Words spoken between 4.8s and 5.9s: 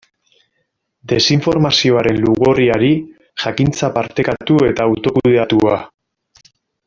autokudeatua.